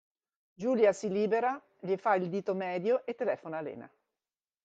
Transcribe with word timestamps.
Julia 0.55 0.93
si 0.93 1.09
libera, 1.09 1.63
gli 1.79 1.95
fa 1.95 2.15
il 2.15 2.27
dito 2.29 2.55
medio 2.55 3.05
e 3.05 3.13
telefona 3.13 3.59
a 3.59 3.61
Lena. 3.61 3.93